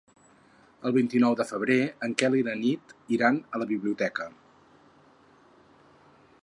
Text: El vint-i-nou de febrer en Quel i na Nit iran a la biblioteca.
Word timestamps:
El 0.89 0.93
vint-i-nou 0.95 1.35
de 1.41 1.45
febrer 1.49 1.77
en 2.07 2.15
Quel 2.21 2.37
i 2.39 2.43
na 2.47 2.57
Nit 2.63 2.95
iran 3.17 3.39
a 3.59 3.63
la 3.65 3.69
biblioteca. 3.75 4.27